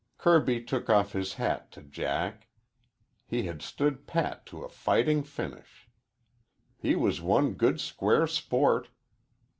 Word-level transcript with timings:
Kirby 0.17 0.63
took 0.63 0.89
off 0.89 1.11
his 1.11 1.35
hat 1.35 1.71
to 1.73 1.83
Jack. 1.83 2.47
He 3.27 3.43
had 3.43 3.61
stood 3.61 4.07
pat 4.07 4.47
to 4.47 4.63
a 4.63 4.67
fighting 4.67 5.21
finish. 5.21 5.87
He 6.79 6.95
was 6.95 7.21
one 7.21 7.53
good 7.53 7.79
square 7.79 8.25
sport. 8.25 8.89